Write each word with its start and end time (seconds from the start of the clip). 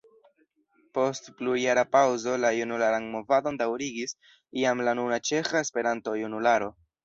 Post 0.97 1.29
plurjara 1.41 1.83
paŭzo 1.97 2.33
la 2.45 2.51
junularan 2.61 3.07
movadon 3.17 3.61
daŭrigis 3.61 4.19
jam 4.65 4.85
la 4.89 4.99
nuna 5.03 5.23
Ĉeĥa 5.31 5.63
Esperanto-Junularo. 5.65 6.77